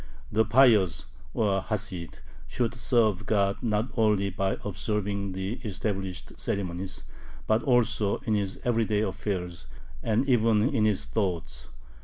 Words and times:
The 0.31 0.45
pious, 0.45 1.05
or 1.31 1.61
Hasid, 1.61 2.21
should 2.47 2.73
serve 2.73 3.27
God 3.27 3.57
not 3.61 3.91
only 3.95 4.31
by 4.31 4.57
observing 4.65 5.33
the 5.33 5.59
established 5.63 6.39
ceremonies, 6.39 7.03
but 7.45 7.61
also 7.61 8.17
in 8.25 8.33
his 8.33 8.59
everyday 8.65 9.01
affairs 9.01 9.67
and 10.01 10.27
even 10.27 10.67
in 10.69 10.85
his 10.85 11.05
thoughts. 11.05 11.67